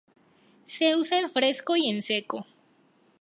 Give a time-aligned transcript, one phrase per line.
[0.63, 2.47] Se usa en fresco, y en seco.